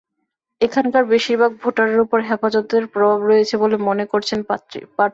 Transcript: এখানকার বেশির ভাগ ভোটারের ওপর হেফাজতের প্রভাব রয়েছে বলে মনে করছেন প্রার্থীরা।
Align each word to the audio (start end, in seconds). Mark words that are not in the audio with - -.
এখানকার 0.61 1.03
বেশির 1.05 1.37
ভাগ 1.37 1.51
ভোটারের 1.61 1.99
ওপর 1.99 2.19
হেফাজতের 2.21 2.83
প্রভাব 2.93 3.19
রয়েছে 3.29 3.55
বলে 3.57 3.77
মনে 3.87 4.05
করছেন 4.11 4.39
প্রার্থীরা। 4.47 4.87